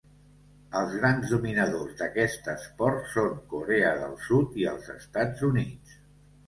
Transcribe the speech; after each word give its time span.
Els 0.79 0.95
grans 1.01 1.33
dominadors 1.33 1.93
d'aquest 1.99 2.49
esport 2.55 3.07
són 3.13 3.39
Corea 3.55 3.93
del 4.03 4.21
Sud 4.27 4.61
i 4.65 4.69
els 4.75 4.93
Estats 4.99 5.51
Units. 5.55 6.03